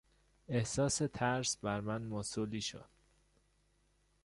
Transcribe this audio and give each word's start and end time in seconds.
احساس 0.47 0.97
ترس 1.13 1.57
بر 1.57 1.79
من 1.81 2.01
مستولی 2.03 2.61
شد. 2.61 2.89